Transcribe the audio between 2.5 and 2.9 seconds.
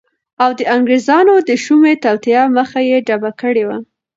مخه